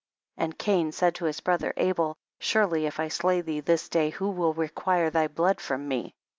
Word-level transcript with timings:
And 0.35 0.57
Cain 0.57 0.91
said 0.91 1.13
to 1.13 1.25
his 1.25 1.41
brother 1.41 1.75
Abel, 1.77 2.17
surely 2.39 2.87
if 2.87 2.99
I 2.99 3.07
slay 3.07 3.41
thee 3.41 3.59
this 3.59 3.87
day, 3.87 4.09
who 4.09 4.31
will 4.31 4.55
require 4.55 5.11
thy 5.11 5.27
blood 5.27 5.61
from 5.61 5.87
me 5.87 6.15